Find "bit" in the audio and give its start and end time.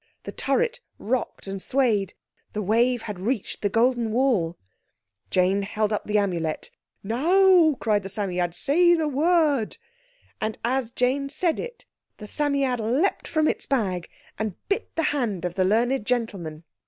14.69-14.89